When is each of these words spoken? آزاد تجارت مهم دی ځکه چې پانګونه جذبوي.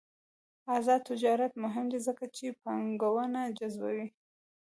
آزاد 0.75 1.01
تجارت 1.09 1.53
مهم 1.63 1.85
دی 1.91 1.99
ځکه 2.07 2.25
چې 2.35 2.45
پانګونه 2.63 3.41
جذبوي. 3.57 4.07